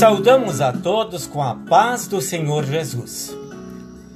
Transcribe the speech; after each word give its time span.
Saudamos 0.00 0.62
a 0.62 0.72
todos 0.72 1.26
com 1.26 1.42
a 1.42 1.54
paz 1.54 2.06
do 2.06 2.22
Senhor 2.22 2.64
Jesus. 2.64 3.36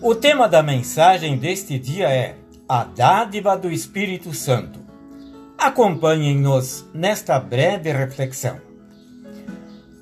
O 0.00 0.14
tema 0.14 0.48
da 0.48 0.62
mensagem 0.62 1.36
deste 1.36 1.78
dia 1.78 2.08
é 2.08 2.36
a 2.66 2.84
dádiva 2.84 3.54
do 3.54 3.70
Espírito 3.70 4.32
Santo. 4.32 4.80
Acompanhem-nos 5.58 6.86
nesta 6.94 7.38
breve 7.38 7.92
reflexão. 7.92 8.56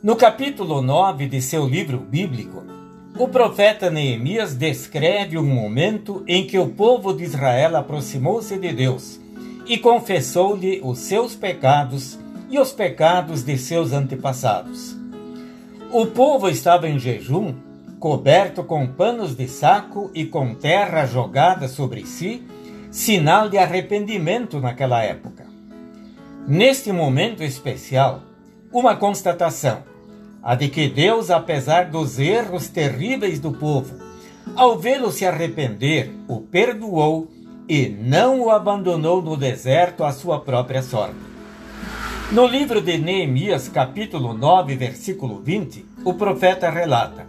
No 0.01 0.15
capítulo 0.15 0.81
9 0.81 1.27
de 1.27 1.43
seu 1.43 1.67
livro 1.67 1.99
bíblico, 1.99 2.63
o 3.19 3.27
profeta 3.27 3.91
Neemias 3.91 4.55
descreve 4.55 5.37
um 5.37 5.45
momento 5.45 6.23
em 6.29 6.47
que 6.47 6.61
o 6.61 6.69
povo 6.69 7.13
de 7.13 7.25
Israel 7.25 7.77
aproximou-se 7.77 8.57
de 8.57 8.73
Deus 8.73 9.19
e 9.67 9.77
confessou-lhe 9.77 10.81
os 10.85 11.01
seus 11.01 11.35
pecados 11.35 12.17
e 12.49 12.57
os 12.61 12.71
pecados 12.71 13.43
de 13.43 13.59
seus 13.59 13.93
antepassados. 13.93 15.02
O 15.93 16.07
povo 16.07 16.49
estava 16.49 16.89
em 16.89 16.99
jejum, 16.99 17.55
coberto 18.01 18.65
com 18.65 18.87
panos 18.87 19.37
de 19.37 19.47
saco 19.47 20.11
e 20.15 20.25
com 20.25 20.55
terra 20.55 21.05
jogada 21.05 21.69
sobre 21.69 22.07
si, 22.07 22.43
sinal 22.91 23.51
de 23.51 23.59
arrependimento 23.59 24.59
naquela 24.59 25.03
época. 25.03 25.45
Neste 26.49 26.91
momento 26.91 27.43
especial, 27.43 28.23
uma 28.73 28.97
constatação: 28.97 29.83
a 30.43 30.55
de 30.55 30.69
que 30.69 30.89
Deus, 30.89 31.31
apesar 31.31 31.91
dos 31.91 32.19
erros 32.19 32.69
terríveis 32.69 33.39
do 33.39 33.53
povo, 33.53 33.95
ao 34.57 34.79
vê-lo 34.79 35.13
se 35.13 35.27
arrepender, 35.27 36.11
o 36.27 36.41
perdoou 36.41 37.31
e 37.69 37.91
não 37.91 38.41
o 38.41 38.51
abandonou 38.51 39.21
no 39.21 39.37
deserto 39.37 40.05
à 40.05 40.11
sua 40.11 40.41
própria 40.41 40.81
sorte. 40.81 41.32
No 42.33 42.47
livro 42.47 42.81
de 42.81 42.97
Neemias, 42.97 43.69
capítulo 43.69 44.33
9, 44.33 44.75
versículo 44.75 45.43
20, 45.43 45.85
o 46.03 46.15
profeta 46.15 46.71
relata: 46.71 47.27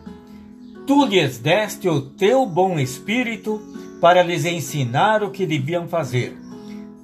Tu 0.88 1.06
lhes 1.06 1.38
deste 1.38 1.90
o 1.90 2.00
teu 2.00 2.46
bom 2.46 2.80
espírito 2.80 3.62
para 4.00 4.24
lhes 4.24 4.46
ensinar 4.46 5.22
o 5.22 5.30
que 5.30 5.46
deviam 5.46 5.90
fazer. 5.90 6.38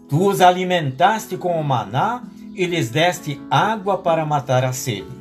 Tu 0.07 0.25
os 0.25 0.39
alimentaste 0.39 1.35
com 1.35 1.59
o 1.59 1.61
maná 1.61 2.23
e 2.55 2.65
lhes 2.65 2.89
deste 2.89 3.37
água 3.51 3.97
para 3.97 4.25
matar 4.25 4.63
a 4.63 4.71
sede. 4.71 5.11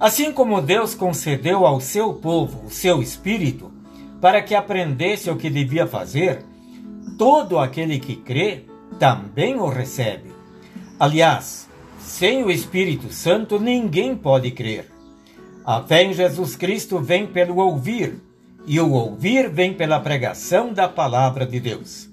Assim 0.00 0.32
como 0.32 0.60
Deus 0.60 0.96
concedeu 0.96 1.64
ao 1.64 1.80
seu 1.80 2.12
povo 2.12 2.66
o 2.66 2.70
seu 2.70 3.00
espírito 3.00 3.70
para 4.20 4.42
que 4.42 4.56
aprendesse 4.56 5.30
o 5.30 5.36
que 5.36 5.48
devia 5.48 5.86
fazer, 5.86 6.44
todo 7.16 7.56
aquele 7.56 8.00
que 8.00 8.16
crê 8.16 8.64
também 8.98 9.54
o 9.60 9.68
recebe. 9.68 10.36
Aliás, 10.98 11.67
sem 11.98 12.44
o 12.44 12.50
Espírito 12.50 13.12
Santo, 13.12 13.58
ninguém 13.58 14.16
pode 14.16 14.50
crer. 14.52 14.90
A 15.64 15.82
fé 15.82 16.04
em 16.04 16.14
Jesus 16.14 16.56
Cristo 16.56 16.98
vem 17.00 17.26
pelo 17.26 17.56
ouvir, 17.56 18.22
e 18.66 18.80
o 18.80 18.92
ouvir 18.92 19.50
vem 19.50 19.74
pela 19.74 20.00
pregação 20.00 20.72
da 20.72 20.88
palavra 20.88 21.44
de 21.44 21.58
Deus. 21.58 22.08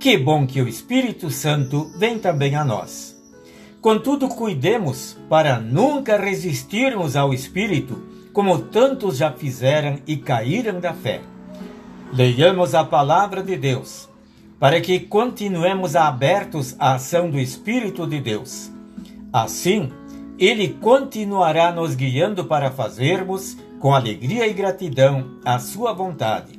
Que 0.00 0.16
bom 0.16 0.46
que 0.46 0.60
o 0.62 0.68
Espírito 0.68 1.30
Santo 1.30 1.90
vem 1.98 2.18
também 2.18 2.56
a 2.56 2.64
nós. 2.64 3.16
Contudo, 3.80 4.28
cuidemos 4.28 5.16
para 5.28 5.60
nunca 5.60 6.16
resistirmos 6.16 7.14
ao 7.14 7.34
Espírito, 7.34 8.02
como 8.32 8.58
tantos 8.58 9.18
já 9.18 9.30
fizeram 9.30 9.98
e 10.06 10.16
caíram 10.16 10.80
da 10.80 10.94
fé. 10.94 11.20
Leiamos 12.12 12.74
a 12.74 12.84
palavra 12.84 13.42
de 13.42 13.56
Deus, 13.56 14.08
para 14.58 14.80
que 14.80 14.98
continuemos 14.98 15.94
abertos 15.94 16.74
à 16.78 16.94
ação 16.94 17.30
do 17.30 17.38
Espírito 17.38 18.06
de 18.06 18.20
Deus 18.20 18.77
Assim, 19.32 19.90
Ele 20.38 20.68
continuará 20.68 21.72
nos 21.72 21.94
guiando 21.94 22.44
para 22.44 22.70
fazermos, 22.70 23.56
com 23.78 23.94
alegria 23.94 24.46
e 24.46 24.52
gratidão, 24.52 25.38
a 25.44 25.58
Sua 25.58 25.92
vontade. 25.92 26.58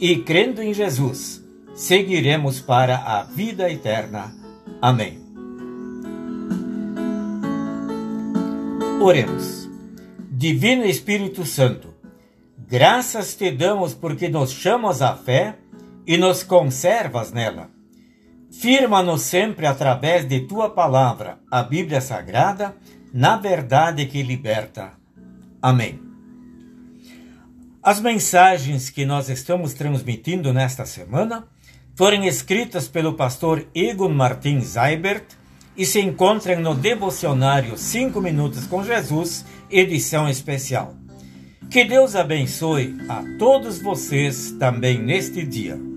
E 0.00 0.16
crendo 0.16 0.62
em 0.62 0.72
Jesus, 0.72 1.44
seguiremos 1.74 2.60
para 2.60 2.96
a 2.96 3.22
vida 3.22 3.70
eterna. 3.70 4.34
Amém. 4.80 5.18
Oremos. 9.00 9.68
Divino 10.30 10.84
Espírito 10.84 11.44
Santo, 11.44 11.94
graças 12.56 13.34
te 13.34 13.50
damos 13.50 13.92
porque 13.92 14.28
nos 14.28 14.52
chamas 14.52 15.02
à 15.02 15.16
fé 15.16 15.56
e 16.06 16.16
nos 16.16 16.42
conservas 16.42 17.32
nela. 17.32 17.77
Firma-nos 18.50 19.22
sempre 19.22 19.66
através 19.66 20.26
de 20.26 20.40
tua 20.40 20.70
palavra, 20.70 21.38
a 21.50 21.62
Bíblia 21.62 22.00
Sagrada, 22.00 22.74
na 23.12 23.36
verdade 23.36 24.06
que 24.06 24.22
liberta. 24.22 24.92
Amém. 25.60 26.00
As 27.82 28.00
mensagens 28.00 28.90
que 28.90 29.04
nós 29.04 29.28
estamos 29.28 29.74
transmitindo 29.74 30.52
nesta 30.52 30.84
semana 30.84 31.46
foram 31.94 32.24
escritas 32.24 32.88
pelo 32.88 33.14
pastor 33.14 33.66
Egon 33.74 34.10
Martins 34.10 34.66
Seibert 34.68 35.24
e 35.76 35.86
se 35.86 36.00
encontram 36.00 36.60
no 36.60 36.74
devocionário 36.74 37.78
5 37.78 38.20
Minutos 38.20 38.66
com 38.66 38.82
Jesus, 38.82 39.44
edição 39.70 40.28
especial. 40.28 40.94
Que 41.70 41.84
Deus 41.84 42.16
abençoe 42.16 42.96
a 43.08 43.22
todos 43.38 43.80
vocês 43.80 44.52
também 44.58 44.98
neste 44.98 45.44
dia. 45.44 45.87